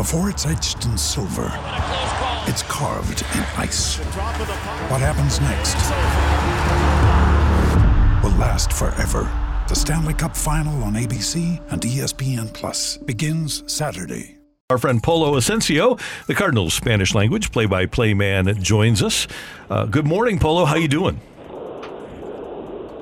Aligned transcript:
Before 0.00 0.30
it's 0.30 0.46
etched 0.46 0.86
in 0.86 0.96
silver, 0.96 1.52
it's 2.46 2.62
carved 2.62 3.20
in 3.20 3.44
ice. 3.58 3.98
What 4.88 5.02
happens 5.02 5.42
next 5.42 5.76
will 8.24 8.34
last 8.38 8.72
forever. 8.72 9.30
The 9.68 9.74
Stanley 9.74 10.14
Cup 10.14 10.34
Final 10.34 10.82
on 10.84 10.94
ABC 10.94 11.60
and 11.70 11.82
ESPN 11.82 12.50
Plus 12.54 12.96
begins 12.96 13.62
Saturday. 13.70 14.38
Our 14.70 14.78
friend 14.78 15.02
Polo 15.02 15.34
Ascencio, 15.34 16.00
the 16.26 16.34
Cardinals 16.34 16.72
Spanish 16.72 17.14
language 17.14 17.52
play-by-play 17.52 18.14
man, 18.14 18.46
joins 18.62 19.02
us. 19.02 19.28
Uh, 19.68 19.84
good 19.84 20.06
morning, 20.06 20.38
Polo. 20.38 20.64
How 20.64 20.76
you 20.76 20.88
doing? 20.88 21.20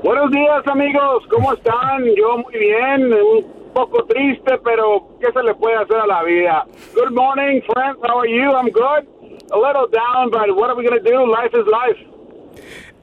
Buenos 0.03 0.33
días, 0.33 0.67
amigos. 0.67 1.23
¿Cómo 1.31 1.53
están? 1.55 2.05
Yo 2.17 2.39
muy 2.39 2.59
bien. 2.59 3.58
Poco 3.75 4.05
triste, 4.05 4.59
pero 4.65 5.09
¿qué 5.21 5.33
se 5.33 5.43
le 5.43 5.55
puede 5.55 5.77
hacer 5.77 5.97
a 5.97 6.07
la 6.07 6.23
vida? 6.25 6.67
Good 6.95 7.15
morning, 7.15 7.63
friends. 7.73 7.99
How 8.03 8.19
are 8.19 8.27
you? 8.27 8.53
I'm 8.53 8.71
good. 8.71 9.07
A 9.53 9.59
little 9.59 9.87
down, 9.89 10.31
but 10.31 10.55
what 10.57 10.71
are 10.71 10.77
we 10.77 10.85
going 10.87 11.03
to 11.03 11.11
do? 11.11 11.31
Life 11.31 11.55
is 11.55 11.67
life. 11.67 12.09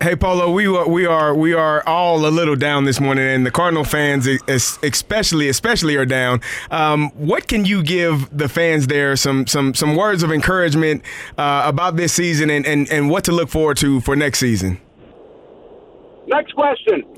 Hey 0.02 0.16
Polo, 0.16 0.52
we 0.52 0.68
are 0.68 0.88
we 0.88 1.06
are 1.06 1.34
we 1.34 1.54
are 1.54 1.82
all 1.88 2.26
a 2.26 2.30
little 2.30 2.58
down 2.58 2.84
this 2.84 3.00
morning, 3.00 3.26
and 3.26 3.46
the 3.46 3.52
Cardinal 3.52 3.86
fans 3.86 4.28
especially 4.48 5.48
especially 5.48 5.96
are 5.96 6.06
down. 6.06 6.42
Um, 6.70 7.12
what 7.12 7.48
can 7.48 7.64
you 7.64 7.82
give 7.82 8.30
the 8.38 8.50
fans 8.50 8.88
there 8.88 9.16
some 9.16 9.48
some 9.48 9.74
some 9.74 9.96
words 9.96 10.22
of 10.22 10.34
encouragement 10.34 11.02
uh, 11.38 11.64
about 11.66 11.96
this 11.96 12.12
season 12.12 12.50
and, 12.50 12.66
and 12.66 12.92
and 12.92 13.10
what 13.10 13.24
to 13.24 13.32
look 13.32 13.48
forward 13.48 13.78
to 13.78 14.02
for 14.02 14.18
next 14.18 14.40
season? 14.40 14.82
Next 16.28 16.54
question. 16.54 17.04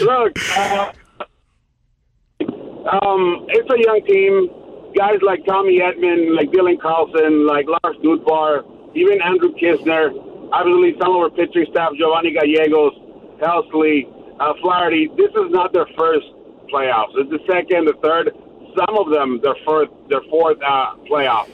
Look, 0.00 0.32
uh, 0.56 0.92
um, 2.88 3.46
it's 3.48 3.70
a 3.70 3.78
young 3.78 4.00
team. 4.06 4.50
Guys 4.96 5.18
like 5.22 5.44
Tommy 5.46 5.80
Edman, 5.80 6.36
like 6.36 6.50
Dylan 6.50 6.80
Carlson, 6.80 7.46
like 7.46 7.66
Lars 7.66 7.96
Nootbaar, 8.04 8.62
even 8.94 9.20
Andrew 9.22 9.52
Knizner, 9.54 10.12
obviously 10.52 10.94
some 11.00 11.16
of 11.16 11.22
our 11.22 11.30
pitching 11.30 11.66
staff, 11.70 11.92
Giovanni 11.98 12.32
Gallegos, 12.32 12.92
Helsley, 13.40 14.06
uh, 14.38 14.52
Flaherty. 14.60 15.08
This 15.16 15.30
is 15.30 15.50
not 15.50 15.72
their 15.72 15.86
first 15.98 16.26
playoffs. 16.72 17.12
It's 17.16 17.30
the 17.30 17.40
second, 17.50 17.86
the 17.86 17.94
third. 18.02 18.30
Some 18.76 18.96
of 18.96 19.10
them 19.10 19.40
their 19.42 19.56
first, 19.66 19.90
their 20.08 20.22
fourth 20.30 20.58
uh, 20.62 20.94
playoff. 21.10 21.48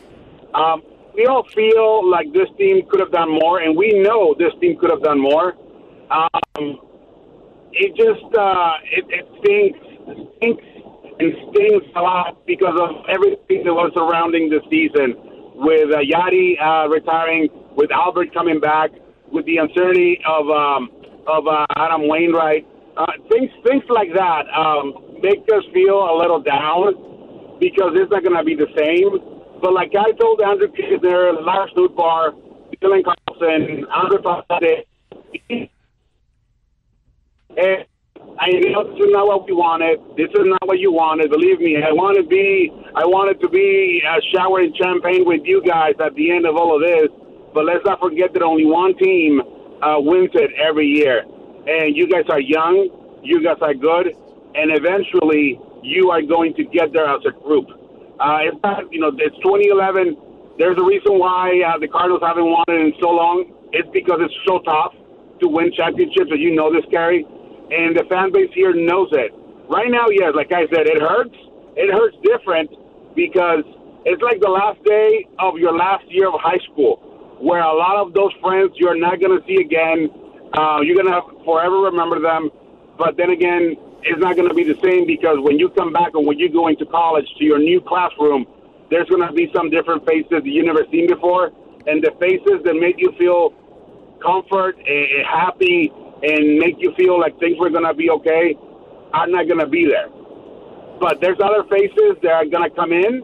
Um, 0.55 0.83
we 1.19 1.27
all 1.27 1.43
feel 1.53 2.09
like 2.09 2.33
this 2.33 2.47
team 2.57 2.87
could 2.89 3.01
have 3.01 3.11
done 3.11 3.29
more, 3.29 3.59
and 3.59 3.77
we 3.77 3.93
know 3.93 4.37
this 4.39 4.53
team 4.61 4.79
could 4.79 4.91
have 4.91 5.03
done 5.03 5.21
more. 5.21 5.55
Um, 6.15 6.79
it 7.73 7.91
just 7.99 8.23
uh, 8.39 8.75
it, 8.87 9.05
it 9.11 9.27
stinks, 9.43 9.81
stinks, 10.39 10.65
and 11.19 11.35
stings 11.51 11.83
a 11.97 12.01
lot 12.01 12.47
because 12.47 12.79
of 12.79 13.05
everything 13.11 13.65
that 13.67 13.75
was 13.75 13.91
surrounding 13.99 14.49
the 14.49 14.63
season, 14.71 15.19
with 15.59 15.91
uh, 15.91 15.99
Yadi 15.99 16.55
uh, 16.63 16.89
retiring, 16.89 17.49
with 17.75 17.91
Albert 17.91 18.33
coming 18.33 18.61
back, 18.61 18.91
with 19.33 19.45
the 19.47 19.57
uncertainty 19.57 20.23
of 20.25 20.49
um, 20.49 20.89
of 21.27 21.49
uh, 21.49 21.67
Adam 21.75 22.07
Wainwright. 22.07 22.65
Uh, 22.97 23.07
things 23.29 23.51
things 23.67 23.83
like 23.91 24.15
that 24.15 24.47
um, 24.55 25.19
make 25.21 25.43
us 25.51 25.65
feel 25.75 25.99
a 25.99 26.15
little 26.17 26.41
down 26.41 27.59
because 27.59 27.91
it's 27.99 28.11
not 28.11 28.23
going 28.23 28.39
to 28.39 28.45
be 28.45 28.55
the 28.55 28.71
same. 28.79 29.38
But 29.61 29.73
like 29.73 29.93
I 29.99 30.13
told 30.13 30.41
Andrew 30.41 30.69
Knizner, 30.69 31.45
Lars 31.45 31.71
Nootbaar, 31.77 32.33
Dylan 32.81 33.03
Carlson, 33.05 33.87
Andrew 33.91 34.19
Fasade, 34.23 34.85
and 37.57 37.85
I 38.39 38.51
know 38.51 38.85
this 38.87 39.03
is 39.03 39.11
not 39.11 39.27
what 39.27 39.47
we 39.47 39.53
wanted. 39.53 39.99
This 40.17 40.31
is 40.31 40.47
not 40.47 40.67
what 40.67 40.79
you 40.79 40.93
wanted. 40.93 41.31
Believe 41.31 41.59
me, 41.59 41.77
I 41.83 41.91
want 41.91 42.17
to 42.19 42.23
be. 42.23 42.71
I 42.95 43.05
wanted 43.05 43.41
to 43.41 43.49
be 43.49 44.01
uh, 44.07 44.21
showering 44.33 44.73
champagne 44.81 45.27
with 45.27 45.43
you 45.45 45.63
guys 45.67 45.95
at 45.99 46.15
the 46.15 46.31
end 46.31 46.47
of 46.47 46.57
all 46.57 46.77
of 46.77 46.81
this. 46.81 47.09
But 47.53 47.65
let's 47.65 47.85
not 47.85 47.99
forget 47.99 48.33
that 48.35 48.43
only 48.43 48.65
one 48.65 48.97
team 48.97 49.41
uh, 49.83 49.99
wins 49.99 50.31
it 50.35 50.53
every 50.55 50.87
year, 50.87 51.25
and 51.67 51.97
you 51.97 52.07
guys 52.07 52.25
are 52.31 52.41
young. 52.41 52.91
You 53.25 53.43
guys 53.43 53.59
are 53.61 53.75
good, 53.75 54.15
and 54.55 54.71
eventually 54.71 55.59
you 55.83 56.11
are 56.11 56.23
going 56.23 56.55
to 56.55 56.65
get 56.65 56.93
there 56.93 57.09
as 57.11 57.23
a 57.27 57.33
group. 57.43 57.78
Uh, 58.19 58.51
it's 58.51 58.59
you 58.91 59.01
know, 59.01 59.15
it's 59.15 59.37
2011. 59.47 60.59
There's 60.59 60.77
a 60.77 60.83
reason 60.83 61.19
why 61.23 61.55
uh, 61.63 61.79
the 61.79 61.87
Cardinals 61.87 62.23
haven't 62.23 62.45
won 62.51 62.67
it 62.67 62.81
in 62.83 62.93
so 63.01 63.11
long. 63.15 63.47
It's 63.71 63.89
because 63.95 64.19
it's 64.19 64.35
so 64.43 64.59
tough 64.67 64.91
to 65.41 65.47
win 65.47 65.71
championships, 65.71 66.31
and 66.35 66.41
you 66.43 66.51
know 66.55 66.73
this, 66.73 66.83
Gary. 66.91 67.23
And 67.71 67.95
the 67.95 68.03
fan 68.11 68.33
base 68.35 68.51
here 68.55 68.75
knows 68.75 69.09
it. 69.13 69.31
Right 69.71 69.87
now, 69.87 70.11
yes, 70.11 70.35
like 70.35 70.51
I 70.51 70.67
said, 70.75 70.91
it 70.91 70.99
hurts. 70.99 71.37
It 71.79 71.95
hurts 71.95 72.17
different 72.27 72.71
because 73.15 73.63
it's 74.03 74.23
like 74.23 74.41
the 74.43 74.51
last 74.51 74.83
day 74.83 75.29
of 75.39 75.59
your 75.63 75.77
last 75.77 76.03
year 76.11 76.27
of 76.27 76.41
high 76.43 76.59
school, 76.73 76.99
where 77.39 77.63
a 77.63 77.75
lot 77.77 78.03
of 78.03 78.15
those 78.15 78.33
friends 78.43 78.75
you're 78.83 78.99
not 78.99 79.21
going 79.21 79.39
to 79.39 79.43
see 79.47 79.63
again. 79.63 80.11
Uh, 80.59 80.81
you're 80.83 80.99
going 80.99 81.13
to 81.13 81.23
forever 81.45 81.87
remember 81.87 82.19
them. 82.19 82.51
But 82.99 83.15
then 83.17 83.31
again, 83.31 83.77
it's 84.03 84.21
not 84.21 84.37
going 84.37 84.49
to 84.49 84.55
be 84.55 84.65
the 84.65 84.79
same 84.83 85.07
because 85.07 85.39
when 85.41 85.59
you 85.59 85.69
come 85.71 85.93
back 85.93 86.15
and 86.15 86.27
when 86.27 86.39
you 86.39 86.51
go 86.51 86.69
into 86.69 86.87
college 86.87 87.27
to 87.39 87.45
your 87.45 87.59
new 87.59 87.81
classroom, 87.81 88.47
there's 88.91 89.09
going 89.09 89.27
to 89.27 89.33
be 89.33 89.51
some 89.55 89.71
different 89.71 90.07
faces 90.07 90.31
that 90.31 90.47
you 90.47 90.65
never 90.65 90.85
seen 90.91 91.07
before, 91.07 91.51
and 91.87 92.03
the 92.03 92.13
faces 92.19 92.63
that 92.65 92.75
make 92.75 92.97
you 92.99 93.13
feel 93.19 93.53
comfort 94.23 94.77
and 94.79 95.27
happy 95.27 95.93
and 96.23 96.59
make 96.59 96.77
you 96.79 96.93
feel 96.97 97.21
like 97.21 97.39
things 97.39 97.59
were 97.59 97.71
going 97.71 97.85
to 97.85 97.95
be 97.95 98.11
okay 98.11 98.57
are 99.13 99.27
not 99.27 99.47
going 99.47 99.61
to 99.61 99.67
be 99.67 99.87
there. 99.87 100.09
But 101.01 101.21
there's 101.21 101.39
other 101.43 101.63
faces 101.71 102.19
that 102.23 102.33
are 102.33 102.47
going 102.47 102.69
to 102.69 102.75
come 102.75 102.93
in. 102.93 103.23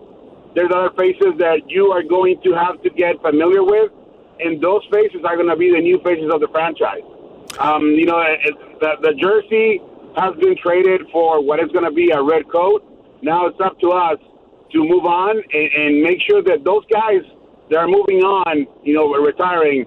There's 0.55 0.71
other 0.71 0.91
faces 0.97 1.35
that 1.39 1.69
you 1.69 1.91
are 1.91 2.03
going 2.03 2.41
to 2.45 2.53
have 2.53 2.81
to 2.83 2.91
get 2.91 3.21
familiar 3.21 3.65
with, 3.65 3.91
and 4.39 4.61
those 4.63 4.83
faces 4.93 5.23
are 5.25 5.35
going 5.37 5.49
to 5.49 5.57
be 5.57 5.71
the 5.71 5.81
new 5.81 5.99
faces 6.05 6.31
of 6.33 6.41
the 6.41 6.49
franchise. 6.49 7.03
Um, 7.59 7.83
you 7.83 8.07
know, 8.07 8.21
it, 8.21 8.55
the, 8.81 8.95
the 9.03 9.15
jersey 9.15 9.81
has 10.17 10.35
been 10.37 10.57
traded 10.57 11.03
for 11.13 11.45
what 11.45 11.61
is 11.61 11.71
going 11.73 11.85
to 11.85 11.91
be 11.91 12.11
a 12.11 12.23
red 12.23 12.49
coat. 12.51 12.83
Now 13.23 13.47
it's 13.47 13.61
up 13.61 13.79
to 13.81 13.91
us 13.91 14.19
to 14.73 14.79
move 14.79 15.05
on 15.05 15.37
and, 15.53 15.73
and 15.73 16.03
make 16.03 16.19
sure 16.29 16.43
that 16.43 16.65
those 16.65 16.85
guys 16.93 17.23
that 17.71 17.79
are 17.79 17.89
moving 17.89 18.23
on, 18.23 18.67
you 18.83 18.95
know, 18.95 19.09
retiring, 19.15 19.87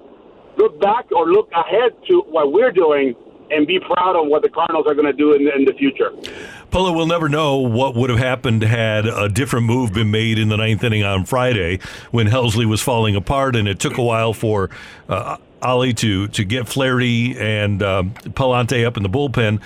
look 0.57 0.79
back 0.81 1.11
or 1.11 1.27
look 1.27 1.49
ahead 1.51 1.91
to 2.07 2.21
what 2.27 2.51
we're 2.51 2.71
doing 2.71 3.15
and 3.49 3.65
be 3.65 3.79
proud 3.79 4.15
of 4.15 4.27
what 4.27 4.41
the 4.41 4.49
Cardinals 4.49 4.85
are 4.87 4.93
going 4.93 5.05
to 5.05 5.13
do 5.13 5.33
in, 5.33 5.47
in 5.47 5.65
the 5.65 5.73
future. 5.73 6.11
Polo, 6.69 6.91
we'll 6.91 7.07
never 7.07 7.29
know 7.29 7.57
what 7.57 7.95
would 7.95 8.09
have 8.09 8.19
happened 8.19 8.61
had 8.61 9.05
a 9.05 9.29
different 9.29 9.65
move 9.65 9.93
been 9.93 10.11
made 10.11 10.37
in 10.37 10.49
the 10.49 10.57
ninth 10.57 10.83
inning 10.83 11.03
on 11.03 11.23
Friday 11.23 11.79
when 12.11 12.27
Helsley 12.27 12.65
was 12.65 12.81
falling 12.81 13.15
apart, 13.15 13.55
and 13.55 13.67
it 13.67 13.79
took 13.79 13.97
a 13.97 14.03
while 14.03 14.33
for 14.33 14.69
uh, 15.07 15.37
Oli 15.61 15.93
to 15.93 16.27
to 16.27 16.43
get 16.43 16.67
Flaherty 16.67 17.37
and 17.37 17.81
um, 17.81 18.11
Pallante 18.11 18.85
up 18.85 18.97
in 18.97 19.03
the 19.03 19.09
bullpen. 19.09 19.61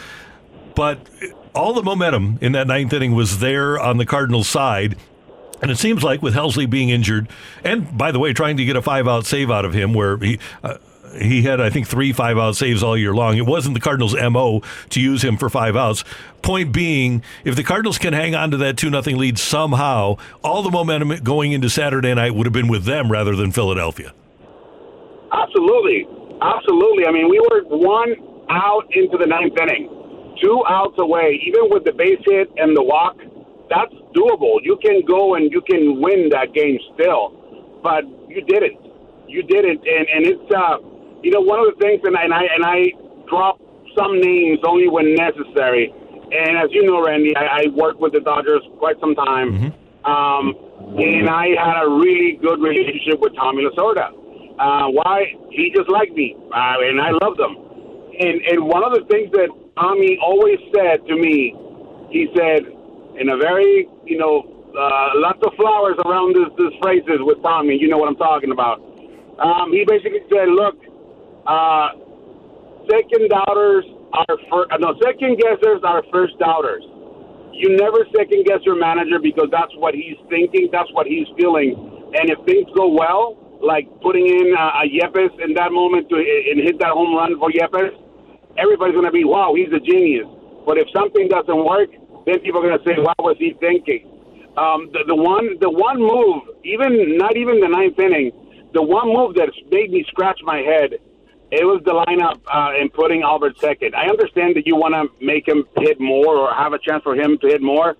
But 0.75 0.99
all 1.53 1.73
the 1.73 1.83
momentum 1.83 2.37
in 2.41 2.53
that 2.53 2.67
ninth 2.67 2.93
inning 2.93 3.13
was 3.13 3.39
there 3.39 3.79
on 3.79 3.97
the 3.97 4.05
Cardinals' 4.05 4.47
side. 4.47 4.97
And 5.61 5.69
it 5.69 5.77
seems 5.77 6.03
like 6.03 6.21
with 6.21 6.33
Helsley 6.33 6.67
being 6.67 6.89
injured, 6.89 7.29
and 7.63 7.95
by 7.95 8.11
the 8.11 8.17
way, 8.17 8.33
trying 8.33 8.57
to 8.57 8.65
get 8.65 8.75
a 8.75 8.81
five 8.81 9.07
out 9.07 9.27
save 9.27 9.51
out 9.51 9.65
of 9.65 9.73
him, 9.73 9.93
where 9.93 10.17
he. 10.17 10.39
Uh, 10.63 10.77
he 11.19 11.41
had, 11.41 11.59
I 11.59 11.69
think, 11.69 11.87
three 11.87 12.13
five 12.13 12.37
out 12.37 12.55
saves 12.55 12.83
all 12.83 12.97
year 12.97 13.13
long. 13.13 13.37
It 13.37 13.45
wasn't 13.45 13.73
the 13.73 13.81
Cardinals' 13.81 14.15
MO 14.15 14.61
to 14.89 15.01
use 15.01 15.23
him 15.23 15.37
for 15.37 15.49
five 15.49 15.75
outs. 15.75 16.03
Point 16.41 16.71
being, 16.71 17.23
if 17.43 17.55
the 17.55 17.63
Cardinals 17.63 17.97
can 17.97 18.13
hang 18.13 18.33
on 18.33 18.51
to 18.51 18.57
that 18.57 18.77
2 18.77 18.89
0 18.89 19.17
lead 19.17 19.37
somehow, 19.37 20.17
all 20.43 20.63
the 20.63 20.71
momentum 20.71 21.17
going 21.23 21.51
into 21.51 21.69
Saturday 21.69 22.13
night 22.13 22.33
would 22.33 22.45
have 22.45 22.53
been 22.53 22.67
with 22.67 22.85
them 22.85 23.11
rather 23.11 23.35
than 23.35 23.51
Philadelphia. 23.51 24.13
Absolutely. 25.31 26.07
Absolutely. 26.41 27.05
I 27.05 27.11
mean, 27.11 27.29
we 27.29 27.39
were 27.39 27.63
one 27.65 28.15
out 28.49 28.85
into 28.91 29.17
the 29.17 29.27
ninth 29.27 29.53
inning, 29.61 29.87
two 30.41 30.63
outs 30.67 30.95
away, 30.99 31.41
even 31.45 31.69
with 31.69 31.85
the 31.85 31.93
base 31.93 32.19
hit 32.25 32.51
and 32.57 32.75
the 32.75 32.83
walk. 32.83 33.17
That's 33.69 33.93
doable. 34.15 34.59
You 34.63 34.77
can 34.83 35.01
go 35.07 35.35
and 35.35 35.51
you 35.51 35.61
can 35.61 36.01
win 36.01 36.29
that 36.29 36.53
game 36.53 36.77
still, 36.93 37.79
but 37.81 38.03
you 38.27 38.41
didn't. 38.41 38.77
You 39.27 39.43
didn't, 39.43 39.79
and 39.87 40.05
and 40.11 40.25
it's 40.27 40.51
uh, 40.51 40.75
you 41.23 41.31
know, 41.31 41.41
one 41.41 41.59
of 41.59 41.73
the 41.73 41.77
things, 41.79 42.01
and 42.03 42.17
I 42.17 42.23
and 42.23 42.33
I, 42.33 42.43
and 42.53 42.65
I 42.65 42.77
drop 43.29 43.61
some 43.95 44.19
names 44.19 44.59
only 44.67 44.89
when 44.89 45.15
necessary. 45.15 45.93
And 46.31 46.57
as 46.57 46.71
you 46.71 46.83
know, 46.83 47.03
Randy, 47.03 47.35
I, 47.35 47.63
I 47.63 47.63
worked 47.75 47.99
with 47.99 48.13
the 48.13 48.21
Dodgers 48.21 48.63
quite 48.79 48.99
some 48.99 49.15
time. 49.15 49.51
Mm-hmm. 49.51 49.71
Um, 50.03 50.55
and 50.97 51.29
I 51.29 51.53
had 51.59 51.83
a 51.83 51.89
really 51.89 52.39
good 52.41 52.59
relationship 52.59 53.19
with 53.19 53.35
Tommy 53.35 53.63
Lasorda. 53.63 54.09
Uh, 54.57 54.89
why? 54.89 55.35
He 55.51 55.71
just 55.75 55.89
liked 55.89 56.13
me, 56.13 56.35
uh, 56.51 56.81
and 56.81 56.99
I 56.99 57.11
loved 57.11 57.39
him. 57.39 57.55
And, 58.19 58.41
and 58.49 58.65
one 58.65 58.83
of 58.83 58.93
the 58.93 59.05
things 59.09 59.31
that 59.31 59.49
Tommy 59.77 60.17
always 60.21 60.59
said 60.75 61.05
to 61.07 61.15
me, 61.15 61.55
he 62.11 62.27
said, 62.35 62.67
in 63.19 63.29
a 63.29 63.37
very, 63.37 63.87
you 64.05 64.17
know, 64.17 64.43
uh, 64.71 65.09
lots 65.15 65.39
of 65.45 65.53
flowers 65.55 65.95
around 66.05 66.35
this, 66.35 66.47
this 66.57 66.73
phrases 66.81 67.19
with 67.21 67.41
Tommy. 67.43 67.77
You 67.79 67.89
know 67.89 67.97
what 67.97 68.07
I'm 68.09 68.15
talking 68.19 68.51
about. 68.51 68.79
Um, 69.39 69.71
he 69.71 69.83
basically 69.87 70.23
said, 70.29 70.47
look, 70.49 70.75
uh, 71.47 71.89
second 72.89 73.29
doubters 73.29 73.85
are 74.13 74.37
first, 74.51 74.69
no, 74.79 74.95
second 75.03 75.39
guessers 75.39 75.83
are 75.83 76.03
first 76.11 76.37
doubters. 76.39 76.83
You 77.53 77.75
never 77.77 78.05
second 78.15 78.45
guess 78.45 78.59
your 78.63 78.75
manager 78.79 79.19
because 79.21 79.47
that's 79.51 79.71
what 79.77 79.93
he's 79.93 80.17
thinking, 80.29 80.69
that's 80.71 80.91
what 80.93 81.07
he's 81.07 81.27
feeling. 81.37 81.75
And 82.15 82.29
if 82.29 82.39
things 82.45 82.67
go 82.75 82.87
well, 82.89 83.37
like 83.61 83.87
putting 84.01 84.27
in 84.27 84.55
uh, 84.57 84.83
a 84.83 84.85
Yepez 84.87 85.31
in 85.43 85.53
that 85.55 85.71
moment 85.71 86.09
to 86.09 86.15
and 86.15 86.59
hit 86.59 86.79
that 86.79 86.91
home 86.91 87.15
run 87.15 87.37
for 87.39 87.51
Yepez, 87.51 87.91
everybody's 88.57 88.93
going 88.93 89.05
to 89.05 89.11
be, 89.11 89.23
wow, 89.23 89.53
he's 89.55 89.71
a 89.73 89.79
genius. 89.79 90.27
But 90.65 90.77
if 90.77 90.87
something 90.93 91.27
doesn't 91.27 91.65
work, 91.65 91.89
then 92.25 92.39
people 92.39 92.63
are 92.63 92.67
going 92.67 92.79
to 92.79 92.85
say, 92.85 93.01
what 93.01 93.17
was 93.19 93.37
he 93.39 93.53
thinking? 93.59 94.07
Um, 94.57 94.89
the, 94.91 95.03
the 95.07 95.15
one, 95.15 95.57
the 95.59 95.69
one 95.69 95.99
move, 95.99 96.43
even 96.63 97.17
not 97.17 97.37
even 97.37 97.59
the 97.59 97.67
ninth 97.67 97.97
inning, 97.97 98.31
the 98.73 98.83
one 98.83 99.07
move 99.07 99.35
that 99.35 99.49
made 99.71 99.91
me 99.91 100.05
scratch 100.07 100.39
my 100.43 100.59
head 100.59 100.99
it 101.51 101.65
was 101.65 101.81
the 101.83 101.91
lineup 101.91 102.39
uh, 102.47 102.79
and 102.79 102.91
putting 102.93 103.23
Albert 103.23 103.59
second. 103.59 103.93
I 103.93 104.07
understand 104.07 104.55
that 104.55 104.65
you 104.65 104.77
want 104.77 104.95
to 104.95 105.09
make 105.23 105.45
him 105.45 105.65
hit 105.77 105.99
more 105.99 106.37
or 106.37 106.53
have 106.53 106.71
a 106.71 106.79
chance 106.79 107.03
for 107.03 107.13
him 107.13 107.37
to 107.39 107.47
hit 107.47 107.61
more, 107.61 107.97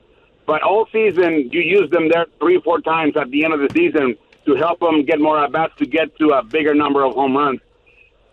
but 0.48 0.64
all 0.64 0.88
season 0.92 1.50
you 1.52 1.60
use 1.60 1.90
them 1.92 2.08
there 2.08 2.28
three, 2.40 2.62
four 2.62 2.80
times 2.80 3.18
at 3.18 3.30
the 3.30 3.44
end 3.44 3.54
of 3.54 3.60
the 3.60 3.68
season 3.74 4.16
to 4.46 4.56
help 4.56 4.80
them 4.80 5.06
get 5.06 5.20
more 5.20 5.44
at 5.44 5.52
bats 5.52 5.74
to 5.80 5.86
get 5.86 6.16
to 6.18 6.30
a 6.30 6.44
bigger 6.44 6.74
number 6.74 7.04
of 7.04 7.14
home 7.14 7.36
runs. 7.36 7.60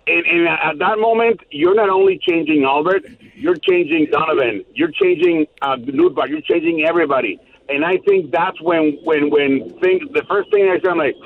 And, 0.08 0.26
and 0.26 0.49
at 0.49 0.78
that 0.78 0.99
moment, 0.99 1.40
you're 1.50 1.75
not 1.75 1.90
only 1.90 2.19
changing 2.26 2.64
Albert, 2.64 3.05
you're 3.34 3.56
changing 3.56 4.08
Donovan, 4.10 4.64
you're 4.75 4.93
changing 4.93 5.46
uh, 5.62 5.76
Nootbaar, 5.76 6.28
you're 6.28 6.40
changing 6.43 6.84
everybody. 6.88 7.38
And 7.69 7.84
I 7.84 7.99
think 8.06 8.32
that's 8.32 8.60
when 8.62 8.99
when 9.05 9.31
when 9.31 9.78
things. 9.81 10.02
The 10.14 10.25
first 10.28 10.50
thing 10.50 10.70
I 10.70 10.81
said, 10.81 10.88
I'm 10.90 10.99
like, 10.99 11.16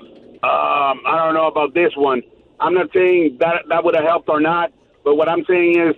um, 0.43 1.00
I 1.06 1.14
don't 1.25 1.34
know 1.34 1.46
about 1.46 1.75
this 1.75 1.93
one 1.96 2.23
I'm 2.62 2.75
not 2.75 2.88
saying 2.94 3.38
that 3.40 3.67
that 3.69 3.84
would 3.84 3.96
have 3.96 4.05
helped 4.05 4.29
or 4.29 4.40
not, 4.40 4.73
but 5.05 5.17
what 5.17 5.28
I'm 5.28 5.44
saying 5.49 5.81
is 5.81 5.96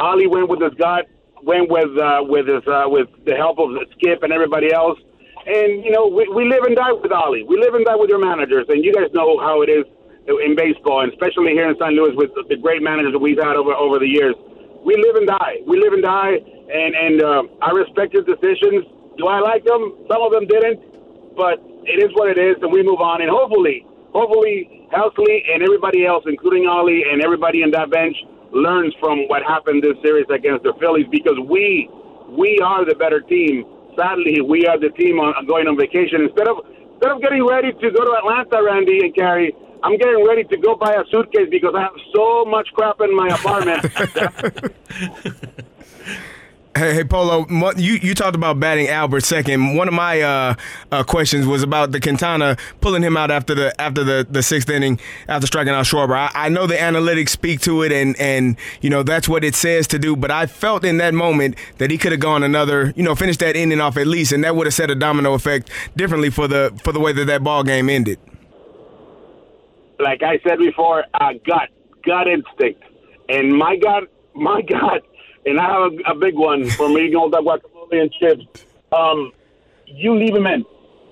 Oli 0.00 0.26
went 0.26 0.48
with 0.48 0.62
his 0.62 0.72
gut, 0.74 1.06
went 1.42 1.70
with 1.70 1.92
uh, 1.98 2.20
with 2.24 2.48
his 2.48 2.64
uh, 2.66 2.84
with 2.88 3.08
the 3.26 3.36
help 3.36 3.58
of 3.58 3.76
Skip 3.98 4.22
and 4.22 4.32
everybody 4.32 4.72
else, 4.72 4.98
and 5.46 5.84
you 5.84 5.92
know 5.92 6.08
we, 6.08 6.26
we 6.28 6.48
live 6.48 6.64
and 6.64 6.74
die 6.74 6.92
with 6.92 7.12
Oli. 7.12 7.44
We 7.44 7.60
live 7.60 7.74
and 7.74 7.84
die 7.84 7.96
with 7.96 8.08
your 8.08 8.24
managers, 8.24 8.64
and 8.70 8.82
you 8.82 8.94
guys 8.94 9.12
know 9.12 9.38
how 9.38 9.60
it 9.60 9.68
is 9.68 9.84
in 10.28 10.52
baseball, 10.54 11.00
and 11.00 11.12
especially 11.12 11.56
here 11.56 11.68
in 11.68 11.76
St. 11.80 11.96
Louis 11.96 12.12
with 12.12 12.30
the 12.36 12.56
great 12.60 12.82
managers 12.84 13.12
that 13.16 13.22
we've 13.24 13.40
had 13.40 13.56
over 13.56 13.72
over 13.72 13.98
the 13.98 14.08
years. 14.08 14.36
We 14.84 14.94
live 15.00 15.16
and 15.16 15.26
die. 15.26 15.64
We 15.66 15.80
live 15.80 15.96
and 15.96 16.04
die, 16.04 16.36
and 16.38 16.92
and 16.94 17.16
uh, 17.22 17.42
I 17.64 17.72
respect 17.72 18.12
his 18.12 18.28
decisions. 18.28 18.84
Do 19.16 19.26
I 19.26 19.40
like 19.40 19.64
them? 19.64 19.96
Some 20.06 20.20
of 20.22 20.30
them 20.30 20.46
didn't, 20.46 20.78
but 21.34 21.58
it 21.88 21.98
is 22.04 22.12
what 22.14 22.28
it 22.28 22.38
is, 22.38 22.60
and 22.60 22.70
we 22.70 22.84
move 22.84 23.00
on. 23.00 23.24
And 23.24 23.30
hopefully, 23.32 23.82
hopefully 24.12 24.86
Helsley 24.92 25.44
and 25.48 25.62
everybody 25.62 26.06
else, 26.06 26.24
including 26.26 26.66
Oli 26.68 27.02
and 27.10 27.22
everybody 27.24 27.62
in 27.62 27.70
that 27.72 27.90
bench, 27.90 28.16
learns 28.52 28.94
from 29.00 29.28
what 29.28 29.42
happened 29.42 29.82
this 29.82 29.96
series 30.02 30.26
against 30.30 30.62
the 30.64 30.72
Phillies 30.80 31.06
because 31.10 31.36
we 31.48 31.88
we 32.28 32.60
are 32.64 32.84
the 32.84 32.94
better 32.94 33.20
team. 33.20 33.64
Sadly, 33.96 34.40
we 34.40 34.66
are 34.66 34.78
the 34.78 34.90
team 34.90 35.18
on 35.18 35.34
going 35.46 35.66
on 35.66 35.76
vacation 35.76 36.22
instead 36.22 36.48
of 36.48 36.64
instead 36.94 37.12
of 37.12 37.20
getting 37.20 37.44
ready 37.46 37.72
to 37.72 37.86
go 37.90 38.04
to 38.04 38.12
Atlanta, 38.20 38.62
Randy 38.62 39.00
and 39.00 39.14
Carrie. 39.14 39.52
I'm 39.82 39.96
getting 39.96 40.24
ready 40.26 40.44
to 40.44 40.56
go 40.56 40.76
buy 40.76 40.94
a 40.94 41.04
suitcase 41.10 41.48
because 41.50 41.74
I 41.74 41.82
have 41.82 41.96
so 42.14 42.44
much 42.44 42.68
crap 42.74 43.00
in 43.00 43.14
my 43.14 43.28
apartment. 43.28 43.84
Hey, 46.78 46.94
hey, 46.94 47.02
Polo, 47.02 47.44
you, 47.76 47.94
you 47.94 48.14
talked 48.14 48.36
about 48.36 48.60
batting 48.60 48.86
Albert 48.86 49.24
second. 49.24 49.74
One 49.74 49.88
of 49.88 49.94
my 49.94 50.20
uh, 50.20 50.54
uh, 50.92 51.02
questions 51.02 51.44
was 51.44 51.64
about 51.64 51.90
the 51.90 51.98
Quintana 51.98 52.56
pulling 52.80 53.02
him 53.02 53.16
out 53.16 53.32
after 53.32 53.52
the 53.52 53.80
after 53.80 54.04
the, 54.04 54.24
the 54.30 54.44
sixth 54.44 54.70
inning 54.70 55.00
after 55.26 55.48
striking 55.48 55.72
out 55.72 55.86
Schwarber. 55.86 56.14
I, 56.16 56.30
I 56.32 56.48
know 56.50 56.68
the 56.68 56.76
analytics 56.76 57.30
speak 57.30 57.60
to 57.62 57.82
it, 57.82 57.90
and 57.90 58.14
and 58.20 58.56
you 58.80 58.90
know 58.90 59.02
that's 59.02 59.28
what 59.28 59.42
it 59.42 59.56
says 59.56 59.88
to 59.88 59.98
do. 59.98 60.14
But 60.14 60.30
I 60.30 60.46
felt 60.46 60.84
in 60.84 60.98
that 60.98 61.14
moment 61.14 61.56
that 61.78 61.90
he 61.90 61.98
could 61.98 62.12
have 62.12 62.20
gone 62.20 62.44
another, 62.44 62.92
you 62.94 63.02
know, 63.02 63.16
finished 63.16 63.40
that 63.40 63.56
inning 63.56 63.80
off 63.80 63.96
at 63.96 64.06
least, 64.06 64.30
and 64.30 64.44
that 64.44 64.54
would 64.54 64.68
have 64.68 64.74
set 64.74 64.88
a 64.88 64.94
domino 64.94 65.34
effect 65.34 65.70
differently 65.96 66.30
for 66.30 66.46
the 66.46 66.78
for 66.84 66.92
the 66.92 67.00
way 67.00 67.12
that 67.12 67.24
that 67.24 67.42
ball 67.42 67.64
game 67.64 67.90
ended. 67.90 68.20
Like 69.98 70.22
I 70.22 70.38
said 70.46 70.58
before, 70.58 71.04
uh, 71.14 71.32
gut 71.46 71.70
gut 72.04 72.26
instinct, 72.28 72.82
and 73.28 73.56
my 73.56 73.76
gut 73.76 74.04
my 74.34 74.62
gut 74.62 75.04
and 75.48 75.58
I 75.58 75.64
have 75.64 75.92
a, 75.92 76.12
a 76.12 76.14
big 76.14 76.34
one 76.34 76.68
for 76.70 76.88
me, 76.88 77.14
all 77.14 77.30
the 77.30 77.38
guacamole 77.38 78.00
and 78.02 78.12
chips. 78.12 78.64
Um, 78.92 79.32
you 79.86 80.14
leave 80.14 80.34
him 80.34 80.46
in 80.46 80.64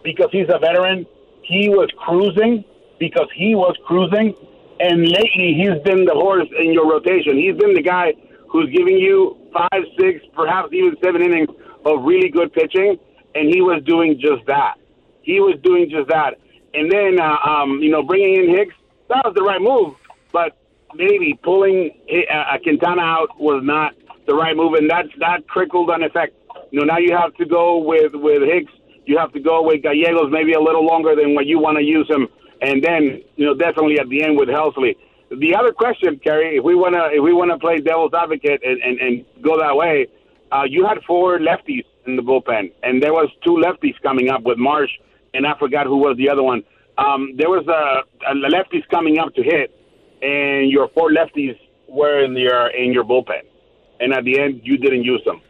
because 0.04 0.28
he's 0.30 0.48
a 0.48 0.58
veteran. 0.58 1.06
He 1.42 1.68
was 1.68 1.88
cruising 1.98 2.64
because 2.98 3.28
he 3.34 3.54
was 3.54 3.76
cruising, 3.86 4.34
and 4.80 5.02
lately 5.08 5.54
he's 5.54 5.80
been 5.84 6.04
the 6.04 6.14
horse 6.14 6.48
in 6.58 6.72
your 6.72 6.90
rotation. 6.90 7.36
He's 7.36 7.56
been 7.56 7.74
the 7.74 7.82
guy 7.82 8.14
who's 8.48 8.70
giving 8.70 8.98
you 8.98 9.36
five, 9.52 9.82
six, 9.98 10.24
perhaps 10.34 10.68
even 10.72 10.96
seven 11.02 11.22
innings 11.22 11.48
of 11.84 12.04
really 12.04 12.28
good 12.28 12.52
pitching, 12.52 12.98
and 13.34 13.48
he 13.48 13.60
was 13.60 13.82
doing 13.84 14.18
just 14.20 14.46
that. 14.46 14.74
He 15.22 15.40
was 15.40 15.58
doing 15.62 15.88
just 15.90 16.08
that. 16.08 16.34
And 16.76 16.92
then, 16.92 17.18
uh, 17.18 17.36
um, 17.44 17.80
you 17.80 17.90
know, 17.90 18.02
bringing 18.02 18.44
in 18.44 18.56
Hicks, 18.56 18.74
that 19.08 19.22
was 19.24 19.34
the 19.34 19.42
right 19.42 19.60
move. 19.60 19.94
But 20.32 20.56
maybe 20.94 21.38
pulling 21.42 21.90
uh, 22.30 22.58
Quintana 22.62 23.02
out 23.02 23.40
was 23.40 23.62
not 23.64 23.94
the 24.26 24.34
right 24.34 24.56
move, 24.56 24.74
and 24.74 24.90
that 24.90 25.06
that 25.18 25.46
trickled 25.48 25.90
on 25.90 26.02
effect. 26.02 26.34
You 26.70 26.80
know, 26.80 26.86
now 26.86 26.98
you 26.98 27.16
have 27.16 27.34
to 27.36 27.46
go 27.46 27.78
with 27.78 28.12
with 28.14 28.42
Hicks. 28.42 28.72
You 29.06 29.18
have 29.18 29.32
to 29.32 29.40
go 29.40 29.62
with 29.62 29.82
Gallegos 29.82 30.30
maybe 30.30 30.52
a 30.52 30.60
little 30.60 30.84
longer 30.84 31.14
than 31.14 31.34
what 31.34 31.46
you 31.46 31.58
want 31.58 31.78
to 31.78 31.84
use 31.84 32.08
him, 32.10 32.28
and 32.60 32.82
then 32.82 33.22
you 33.36 33.46
know 33.46 33.54
definitely 33.54 33.98
at 33.98 34.08
the 34.08 34.22
end 34.22 34.36
with 34.36 34.48
Helsley. 34.48 34.96
The 35.30 35.56
other 35.56 35.72
question, 35.72 36.20
Kerry, 36.22 36.58
if 36.58 36.64
we 36.64 36.74
want 36.74 36.94
to 36.94 37.10
if 37.12 37.22
we 37.22 37.32
want 37.32 37.50
to 37.50 37.58
play 37.58 37.78
devil's 37.78 38.12
advocate 38.14 38.62
and, 38.64 38.80
and, 38.82 39.00
and 39.00 39.24
go 39.42 39.58
that 39.58 39.76
way, 39.76 40.08
uh, 40.52 40.64
you 40.68 40.84
had 40.86 40.98
four 41.06 41.38
lefties 41.38 41.84
in 42.06 42.16
the 42.16 42.22
bullpen, 42.22 42.72
and 42.82 43.02
there 43.02 43.12
was 43.12 43.28
two 43.44 43.56
lefties 43.56 44.00
coming 44.02 44.28
up 44.28 44.42
with 44.42 44.58
Marsh, 44.58 44.92
and 45.36 45.46
I 45.46 45.58
forgot 45.58 45.86
who 45.86 45.98
was 45.98 46.16
the 46.16 46.28
other 46.30 46.42
one. 46.42 46.62
Um, 46.98 47.34
there 47.36 47.50
was 47.50 47.66
a, 47.68 48.30
a 48.30 48.34
lefties 48.34 48.88
coming 48.88 49.18
up 49.18 49.34
to 49.34 49.42
hit, 49.42 49.70
and 50.22 50.70
your 50.70 50.88
four 50.88 51.10
lefties 51.10 51.58
were 51.88 52.24
in 52.24 52.36
your 52.36 52.68
in 52.68 52.92
your 52.92 53.04
bullpen 53.04 53.42
and 54.00 54.12
at 54.12 54.24
the 54.24 54.38
end 54.38 54.60
you 54.64 54.76
didn't 54.76 55.04
use 55.04 55.22
them. 55.24 55.40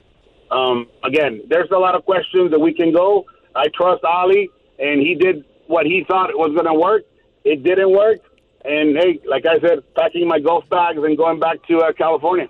Um, 0.51 0.87
again, 1.05 1.43
there's 1.49 1.71
a 1.75 1.79
lot 1.79 1.95
of 1.95 2.05
questions 2.05 2.51
that 2.53 2.59
we 2.59 2.73
can 2.73 2.93
go. 2.93 3.25
I 3.55 3.67
trust 3.75 4.05
Oli, 4.05 4.49
and 4.79 5.01
he 5.01 5.15
did 5.15 5.45
what 5.67 5.87
he 5.87 6.05
thought 6.07 6.31
was 6.35 6.53
going 6.55 6.67
to 6.67 6.75
work. 6.75 7.03
It 7.45 7.63
didn't 7.65 7.91
work, 7.91 8.19
and 8.65 8.97
hey, 8.97 9.21
like 9.29 9.45
I 9.47 9.59
said, 9.61 9.83
packing 9.97 10.29
my 10.29 10.39
golf 10.39 10.69
bags 10.69 10.99
and 11.03 11.17
going 11.17 11.41
back 11.41 11.67
to 11.69 11.79
uh, 11.79 11.93
California. 11.93 12.49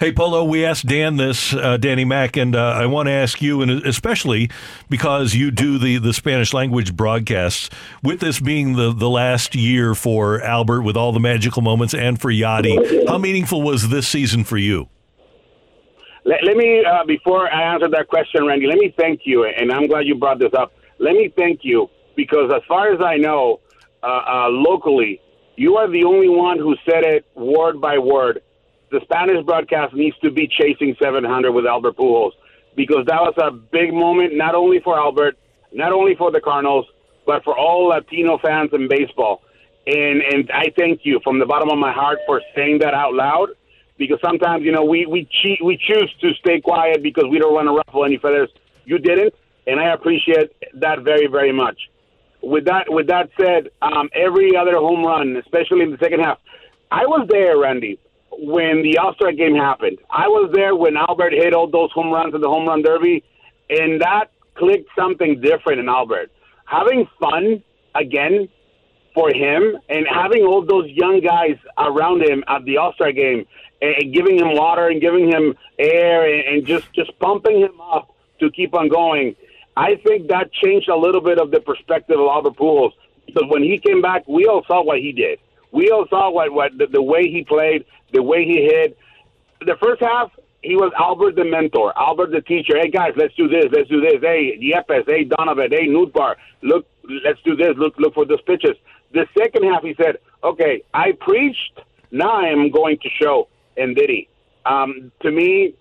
Hey, 0.00 0.12
Polo, 0.12 0.44
we 0.44 0.64
asked 0.64 0.86
Dan 0.86 1.16
this, 1.16 1.52
uh, 1.52 1.76
Danny 1.76 2.04
Mac, 2.04 2.36
and 2.36 2.54
uh, 2.54 2.60
I 2.60 2.86
want 2.86 3.08
to 3.08 3.12
ask 3.12 3.42
you, 3.42 3.62
and 3.62 3.84
especially 3.84 4.48
because 4.88 5.34
you 5.34 5.50
do 5.50 5.76
the, 5.76 5.98
the 5.98 6.12
Spanish 6.12 6.54
language 6.54 6.94
broadcasts, 6.94 7.68
with 8.00 8.20
this 8.20 8.38
being 8.38 8.74
the, 8.74 8.92
the 8.92 9.10
last 9.10 9.56
year 9.56 9.96
for 9.96 10.40
Albert 10.40 10.82
with 10.82 10.96
all 10.96 11.10
the 11.10 11.18
magical 11.18 11.62
moments 11.62 11.94
and 11.94 12.20
for 12.20 12.30
Yadi, 12.30 13.08
how 13.08 13.18
meaningful 13.18 13.60
was 13.60 13.88
this 13.88 14.06
season 14.06 14.44
for 14.44 14.56
you? 14.56 14.88
Let, 16.24 16.44
let 16.44 16.56
me, 16.56 16.84
uh, 16.84 17.04
before 17.04 17.52
I 17.52 17.74
answer 17.74 17.88
that 17.88 18.06
question, 18.06 18.46
Randy, 18.46 18.68
let 18.68 18.78
me 18.78 18.94
thank 18.96 19.22
you, 19.24 19.46
and 19.46 19.72
I'm 19.72 19.88
glad 19.88 20.06
you 20.06 20.14
brought 20.14 20.38
this 20.38 20.54
up. 20.56 20.72
Let 21.00 21.14
me 21.14 21.34
thank 21.36 21.64
you 21.64 21.90
because, 22.14 22.52
as 22.54 22.62
far 22.68 22.92
as 22.92 23.00
I 23.04 23.16
know, 23.16 23.58
uh, 24.04 24.06
uh, 24.06 24.48
locally, 24.48 25.20
you 25.56 25.76
are 25.76 25.90
the 25.90 26.04
only 26.04 26.28
one 26.28 26.56
who 26.56 26.76
said 26.88 27.02
it 27.02 27.26
word 27.34 27.80
by 27.80 27.98
word. 27.98 28.42
The 28.90 29.00
Spanish 29.02 29.44
broadcast 29.44 29.94
needs 29.94 30.16
to 30.18 30.30
be 30.30 30.48
chasing 30.48 30.96
700 31.00 31.52
with 31.52 31.66
Albert 31.66 31.96
Pujols 31.96 32.32
because 32.74 33.04
that 33.06 33.20
was 33.20 33.34
a 33.38 33.50
big 33.50 33.92
moment, 33.92 34.34
not 34.34 34.54
only 34.54 34.80
for 34.80 34.98
Albert, 34.98 35.36
not 35.72 35.92
only 35.92 36.14
for 36.14 36.30
the 36.30 36.40
Cardinals, 36.40 36.86
but 37.26 37.44
for 37.44 37.56
all 37.56 37.88
Latino 37.88 38.38
fans 38.38 38.70
in 38.72 38.88
baseball. 38.88 39.42
And 39.86 40.22
and 40.22 40.50
I 40.52 40.72
thank 40.76 41.00
you 41.04 41.20
from 41.22 41.38
the 41.38 41.46
bottom 41.46 41.70
of 41.70 41.78
my 41.78 41.92
heart 41.92 42.18
for 42.26 42.40
saying 42.54 42.78
that 42.80 42.94
out 42.94 43.14
loud 43.14 43.50
because 43.98 44.18
sometimes 44.24 44.64
you 44.64 44.72
know 44.72 44.84
we 44.84 45.06
we 45.06 45.28
cheat, 45.42 45.62
we 45.62 45.76
choose 45.76 46.14
to 46.20 46.32
stay 46.34 46.60
quiet 46.60 47.02
because 47.02 47.24
we 47.30 47.38
don't 47.38 47.52
want 47.52 47.68
to 47.68 47.72
ruffle 47.72 48.04
any 48.04 48.16
feathers. 48.16 48.50
You 48.84 48.98
didn't, 48.98 49.34
and 49.66 49.80
I 49.80 49.92
appreciate 49.92 50.52
that 50.74 51.00
very 51.00 51.26
very 51.26 51.52
much. 51.52 51.78
With 52.42 52.64
that 52.66 52.84
with 52.88 53.08
that 53.08 53.30
said, 53.38 53.70
um, 53.82 54.08
every 54.14 54.56
other 54.56 54.76
home 54.76 55.04
run, 55.04 55.36
especially 55.36 55.82
in 55.82 55.90
the 55.90 55.98
second 55.98 56.20
half, 56.20 56.38
I 56.90 57.04
was 57.06 57.26
there, 57.30 57.58
Randy. 57.58 57.98
When 58.38 58.82
the 58.82 58.98
All 58.98 59.14
Star 59.14 59.32
game 59.32 59.54
happened. 59.54 59.98
I 60.10 60.28
was 60.28 60.50
there 60.54 60.74
when 60.74 60.96
Albert 60.96 61.32
hit 61.32 61.54
all 61.54 61.68
those 61.68 61.90
home 61.92 62.10
runs 62.10 62.34
in 62.34 62.40
the 62.40 62.48
home 62.48 62.66
run 62.66 62.82
derby, 62.82 63.24
and 63.68 64.00
that 64.00 64.30
clicked 64.54 64.88
something 64.96 65.40
different 65.40 65.80
in 65.80 65.88
Albert. 65.88 66.30
Having 66.64 67.08
fun 67.20 67.62
again 67.94 68.48
for 69.14 69.30
him 69.34 69.78
and 69.88 70.06
having 70.06 70.44
all 70.44 70.64
those 70.64 70.88
young 70.90 71.20
guys 71.20 71.56
around 71.76 72.22
him 72.22 72.44
at 72.46 72.64
the 72.64 72.76
All 72.76 72.92
Star 72.94 73.12
game 73.12 73.46
and 73.80 74.12
giving 74.14 74.38
him 74.38 74.54
water 74.54 74.88
and 74.88 75.00
giving 75.00 75.30
him 75.30 75.54
air 75.78 76.24
and 76.48 76.66
just 76.66 76.92
just 76.92 77.16
pumping 77.18 77.60
him 77.60 77.80
up 77.80 78.14
to 78.40 78.50
keep 78.50 78.74
on 78.74 78.88
going. 78.88 79.34
I 79.76 79.96
think 80.04 80.28
that 80.28 80.52
changed 80.52 80.88
a 80.88 80.96
little 80.96 81.20
bit 81.20 81.38
of 81.38 81.50
the 81.50 81.60
perspective 81.60 82.18
of 82.18 82.26
Albert 82.26 82.56
Pujols 82.56 82.92
because 83.26 83.44
when 83.48 83.62
he 83.62 83.78
came 83.78 84.02
back, 84.02 84.26
we 84.26 84.46
all 84.46 84.64
saw 84.66 84.82
what 84.82 84.98
he 84.98 85.12
did. 85.12 85.38
We 85.72 85.90
all 85.90 86.06
saw 86.08 86.30
what 86.30 86.52
what 86.52 86.76
the, 86.78 86.86
the 86.86 87.02
way 87.02 87.28
he 87.28 87.44
played, 87.44 87.84
the 88.12 88.22
way 88.22 88.44
he 88.44 88.62
hit. 88.62 88.98
The 89.60 89.76
first 89.82 90.00
half, 90.00 90.30
he 90.62 90.76
was 90.76 90.92
Albert 90.98 91.36
the 91.36 91.44
mentor, 91.44 91.92
Albert 91.96 92.30
the 92.30 92.40
teacher. 92.40 92.74
Hey 92.78 92.90
guys, 92.90 93.12
let's 93.16 93.34
do 93.34 93.48
this, 93.48 93.66
let's 93.72 93.88
do 93.88 94.00
this. 94.00 94.20
Hey 94.20 94.58
Yepez, 94.60 95.04
hey 95.06 95.24
Donovan, 95.24 95.70
hey 95.70 95.86
Nootbaar, 95.86 96.34
look, 96.62 96.86
let's 97.24 97.40
do 97.44 97.56
this. 97.56 97.74
Look, 97.76 97.94
look 97.98 98.14
for 98.14 98.24
those 98.24 98.42
pitches. 98.42 98.76
The 99.12 99.26
second 99.36 99.64
half, 99.64 99.82
he 99.82 99.94
said, 99.94 100.18
"Okay, 100.44 100.82
I 100.92 101.12
preached. 101.12 101.80
Now 102.10 102.30
I 102.30 102.48
am 102.48 102.70
going 102.70 102.98
to 102.98 103.08
show." 103.20 103.48
And 103.76 103.94
did 103.94 104.10
he? 104.10 104.28
Um, 104.66 105.12
to 105.22 105.30
me, 105.30 105.74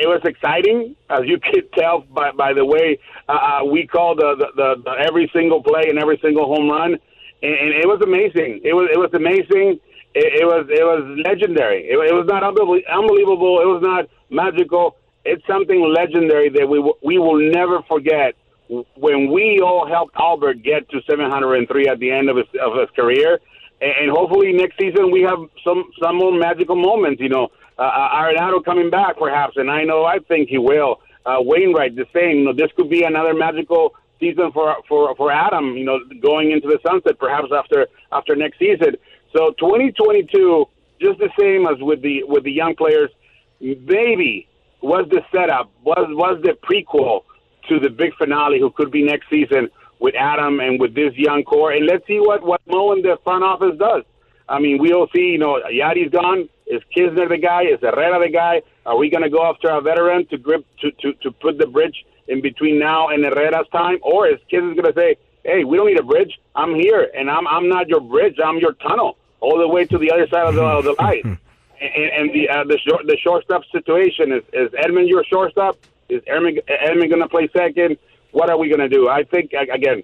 it 0.00 0.06
was 0.06 0.22
exciting, 0.24 0.96
as 1.10 1.20
you 1.24 1.38
could 1.52 1.70
tell 1.72 2.00
by, 2.00 2.30
by 2.32 2.52
the 2.54 2.64
way 2.64 2.98
uh, 3.28 3.32
uh 3.32 3.64
we 3.64 3.86
called 3.86 4.18
the, 4.18 4.36
the, 4.38 4.46
the, 4.56 4.82
the 4.84 4.90
every 5.06 5.30
single 5.34 5.62
play 5.62 5.84
and 5.88 5.98
every 5.98 6.18
single 6.22 6.46
home 6.46 6.70
run, 6.70 6.92
and, 7.42 7.54
and 7.54 7.74
it 7.74 7.86
was 7.86 8.00
amazing. 8.02 8.60
It 8.64 8.72
was 8.72 8.88
it 8.92 8.98
was 8.98 9.10
amazing. 9.12 9.80
It, 10.14 10.42
it 10.42 10.44
was 10.44 10.66
it 10.68 10.84
was 10.84 11.02
legendary. 11.24 11.88
It, 11.88 11.96
it 11.96 12.14
was 12.14 12.26
not 12.28 12.42
unbelievable. 12.44 13.60
It 13.60 13.66
was 13.68 13.82
not 13.82 14.08
magical. 14.30 14.96
It's 15.24 15.46
something 15.46 15.80
legendary 15.94 16.50
that 16.50 16.68
we 16.68 16.78
we 17.02 17.18
will 17.18 17.38
never 17.38 17.82
forget. 17.88 18.34
When 18.96 19.30
we 19.30 19.60
all 19.60 19.86
helped 19.86 20.14
Albert 20.16 20.62
get 20.62 20.88
to 20.90 21.00
703 21.08 21.88
at 21.88 21.98
the 21.98 22.10
end 22.10 22.30
of 22.30 22.36
his 22.36 22.46
of 22.60 22.78
his 22.78 22.88
career, 22.96 23.38
and, 23.80 23.92
and 24.02 24.10
hopefully 24.10 24.52
next 24.52 24.78
season 24.78 25.10
we 25.10 25.22
have 25.22 25.38
some 25.64 25.90
some 26.02 26.16
more 26.16 26.32
magical 26.32 26.76
moments. 26.76 27.20
You 27.20 27.28
know, 27.28 27.48
uh, 27.78 27.82
uh, 27.82 28.14
Arenado 28.20 28.64
coming 28.64 28.90
back 28.90 29.18
perhaps, 29.18 29.56
and 29.56 29.70
I 29.70 29.84
know 29.84 30.04
I 30.04 30.18
think 30.18 30.48
he 30.48 30.58
will. 30.58 31.00
Uh, 31.24 31.36
Wainwright 31.40 31.94
the 31.96 32.06
same. 32.12 32.38
You 32.38 32.44
know, 32.46 32.52
this 32.52 32.70
could 32.76 32.90
be 32.90 33.04
another 33.04 33.32
magical 33.34 33.94
season 34.20 34.52
for 34.52 34.76
for 34.88 35.14
for 35.16 35.30
Adam. 35.32 35.76
You 35.76 35.84
know, 35.84 35.98
going 36.20 36.50
into 36.50 36.68
the 36.68 36.78
sunset 36.86 37.18
perhaps 37.18 37.48
after 37.54 37.86
after 38.10 38.36
next 38.36 38.58
season. 38.58 38.96
So 39.34 39.52
2022, 39.58 40.66
just 41.00 41.18
the 41.18 41.30
same 41.38 41.66
as 41.66 41.80
with 41.80 42.02
the 42.02 42.22
with 42.24 42.44
the 42.44 42.52
young 42.52 42.74
players, 42.76 43.10
maybe 43.60 44.46
was 44.82 45.06
the 45.10 45.22
setup 45.32 45.70
was 45.82 46.06
was 46.10 46.40
the 46.42 46.52
prequel 46.66 47.22
to 47.68 47.80
the 47.80 47.88
big 47.88 48.14
finale, 48.16 48.60
who 48.60 48.70
could 48.70 48.90
be 48.90 49.02
next 49.02 49.30
season 49.30 49.70
with 50.00 50.14
Adam 50.16 50.60
and 50.60 50.80
with 50.80 50.94
this 50.94 51.14
young 51.14 51.44
core. 51.44 51.72
And 51.72 51.86
let's 51.86 52.06
see 52.06 52.18
what 52.20 52.42
what 52.42 52.60
Mo 52.66 52.92
and 52.92 53.02
the 53.02 53.16
front 53.24 53.42
office 53.44 53.76
does. 53.78 54.02
I 54.48 54.58
mean, 54.58 54.78
we'll 54.78 55.08
see. 55.14 55.32
You 55.32 55.38
know, 55.38 55.60
Yadi's 55.70 56.10
gone. 56.10 56.48
Is 56.66 56.82
Knizner 56.94 57.28
the 57.28 57.38
guy? 57.38 57.62
Is 57.62 57.80
Herrera 57.80 58.18
the 58.24 58.32
guy? 58.32 58.62
Are 58.84 58.96
we 58.96 59.08
going 59.10 59.22
to 59.22 59.30
go 59.30 59.44
after 59.46 59.68
a 59.68 59.80
veteran 59.80 60.26
to 60.26 60.38
grip 60.38 60.66
to, 60.80 60.90
to, 60.90 61.12
to 61.22 61.30
put 61.30 61.58
the 61.58 61.66
bridge 61.66 62.04
in 62.28 62.42
between 62.42 62.78
now 62.78 63.08
and 63.08 63.24
Herrera's 63.24 63.68
time, 63.72 63.98
or 64.02 64.28
is 64.28 64.38
Knizner 64.52 64.76
going 64.76 64.92
to 64.92 64.94
say, 64.94 65.16
"Hey, 65.42 65.64
we 65.64 65.76
don't 65.76 65.86
need 65.86 66.00
a 66.00 66.02
bridge. 66.02 66.38
I'm 66.54 66.74
here, 66.74 67.10
and 67.16 67.30
I'm 67.30 67.46
I'm 67.46 67.68
not 67.68 67.88
your 67.88 68.00
bridge. 68.00 68.36
I'm 68.44 68.58
your 68.58 68.74
tunnel 68.74 69.16
all 69.42 69.58
the 69.58 69.68
way 69.68 69.84
to 69.84 69.98
the 69.98 70.10
other 70.10 70.26
side 70.28 70.46
of 70.46 70.54
the, 70.54 70.62
of 70.62 70.84
the 70.84 70.94
light." 70.98 71.24
and, 71.24 71.40
and 72.18 72.34
the 72.34 72.48
uh, 72.48 72.64
the 72.64 72.78
short 72.78 73.06
the 73.06 73.16
shortstop 73.22 73.62
situation 73.72 74.32
is 74.32 74.42
is 74.52 74.70
Edman 74.72 75.08
your 75.08 75.24
shortstop? 75.24 75.76
Is 76.08 76.22
Edman, 76.22 76.58
Edman 76.68 77.08
going 77.08 77.22
to 77.22 77.28
play 77.28 77.48
second? 77.56 77.98
What 78.30 78.50
are 78.50 78.58
we 78.58 78.68
going 78.68 78.80
to 78.80 78.88
do? 78.88 79.08
I 79.08 79.24
think 79.24 79.52
again, 79.52 80.02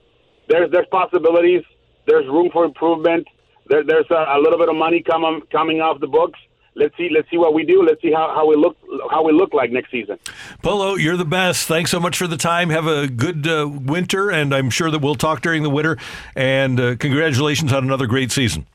there's 0.48 0.70
there's 0.70 0.86
possibilities. 0.90 1.62
There's 2.06 2.26
room 2.26 2.50
for 2.52 2.64
improvement. 2.64 3.26
There, 3.68 3.84
there's 3.84 4.06
a, 4.10 4.36
a 4.36 4.38
little 4.40 4.58
bit 4.58 4.68
of 4.68 4.76
money 4.76 5.02
coming 5.02 5.42
coming 5.52 5.80
off 5.80 6.00
the 6.00 6.06
books 6.06 6.38
let's 6.74 6.96
see 6.96 7.08
let's 7.12 7.28
see 7.30 7.36
what 7.36 7.54
we 7.54 7.64
do. 7.64 7.82
Let's 7.82 8.00
see 8.00 8.12
how, 8.12 8.32
how 8.34 8.46
we 8.46 8.56
look 8.56 8.76
how 9.10 9.24
we 9.24 9.32
look 9.32 9.52
like 9.52 9.70
next 9.70 9.90
season. 9.90 10.18
Polo, 10.62 10.94
you're 10.94 11.16
the 11.16 11.24
best. 11.24 11.66
Thanks 11.66 11.90
so 11.90 12.00
much 12.00 12.16
for 12.16 12.26
the 12.26 12.36
time. 12.36 12.70
Have 12.70 12.86
a 12.86 13.08
good 13.08 13.46
uh, 13.46 13.68
winter, 13.68 14.30
and 14.30 14.54
I'm 14.54 14.70
sure 14.70 14.90
that 14.90 15.00
we'll 15.00 15.16
talk 15.16 15.42
during 15.42 15.62
the 15.62 15.70
winter. 15.70 15.98
And 16.34 16.80
uh, 16.80 16.96
congratulations 16.96 17.72
on 17.72 17.84
another 17.84 18.06
great 18.06 18.30
season. 18.30 18.66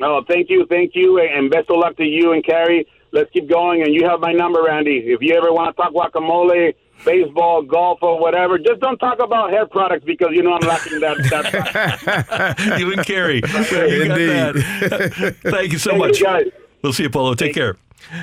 No, 0.00 0.22
thank 0.26 0.50
you, 0.50 0.66
thank 0.68 0.92
you, 0.94 1.18
and 1.20 1.50
best 1.50 1.70
of 1.70 1.78
luck 1.78 1.96
to 1.96 2.04
you 2.04 2.32
and 2.32 2.44
Carrie. 2.44 2.86
Let's 3.12 3.30
keep 3.30 3.48
going, 3.48 3.82
and 3.82 3.94
you 3.94 4.08
have 4.08 4.20
my 4.20 4.32
number, 4.32 4.62
Randy. 4.62 4.98
If 5.06 5.20
you 5.22 5.34
ever 5.36 5.52
want 5.52 5.76
to 5.76 5.82
talk 5.82 5.92
guacamole, 5.92 6.74
baseball, 7.04 7.62
golf, 7.62 8.02
or 8.02 8.18
whatever. 8.18 8.58
Just 8.58 8.80
don't 8.80 8.98
talk 8.98 9.20
about 9.20 9.50
hair 9.50 9.66
products 9.66 10.04
because 10.04 10.28
you 10.32 10.42
know 10.42 10.54
I'm 10.54 10.66
lacking 10.66 11.00
that. 11.00 11.16
that. 11.30 12.78
you 12.78 12.92
and 12.92 13.04
Carrie. 13.04 13.42
You 13.44 14.02
Indeed. 14.02 15.36
Thank 15.42 15.72
you 15.72 15.78
so 15.78 15.90
Thank 15.90 16.00
much. 16.00 16.20
You 16.20 16.52
We'll 16.82 16.92
see 16.92 17.04
you, 17.04 17.10
Polo. 17.10 17.34
Take 17.34 17.54
care. 17.54 17.76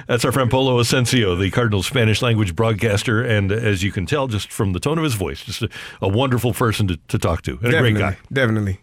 That's 0.08 0.24
our 0.24 0.32
friend 0.32 0.52
Polo 0.52 0.80
Ascencio, 0.80 1.40
the 1.40 1.50
Cardinals 1.50 1.88
Spanish 1.88 2.22
language 2.22 2.56
broadcaster. 2.56 3.24
And 3.24 3.52
as 3.52 3.82
you 3.82 3.92
can 3.92 4.06
tell, 4.06 4.28
just 4.28 4.52
from 4.52 4.74
the 4.74 4.80
tone 4.80 5.00
of 5.00 5.04
his 5.04 5.16
voice, 5.16 5.44
just 5.44 5.64
a, 5.64 5.70
a 6.02 6.08
wonderful 6.08 6.54
person 6.54 6.88
to, 6.88 6.98
to 7.08 7.18
talk 7.18 7.42
to 7.44 7.52
and 7.54 7.62
definitely, 7.62 7.90
a 7.90 7.94
great 7.94 8.00
guy. 8.00 8.18
Definitely. 8.32 8.80